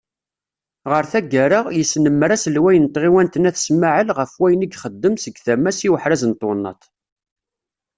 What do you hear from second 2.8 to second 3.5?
tɣiwant n